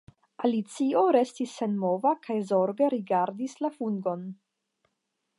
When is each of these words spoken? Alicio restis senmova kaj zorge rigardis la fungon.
Alicio 0.47 1.01
restis 1.15 1.51
senmova 1.59 2.13
kaj 2.23 2.37
zorge 2.51 2.87
rigardis 2.93 3.55
la 3.65 3.71
fungon. 3.75 4.25